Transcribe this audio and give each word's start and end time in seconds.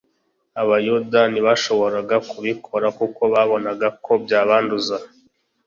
Abayuda 0.61 1.19
ntibashoboraga 1.31 2.15
kubikora 2.29 2.87
kuko 2.99 3.21
babonaga 3.33 3.87
ko 4.05 4.11
byabanduza 4.23 4.95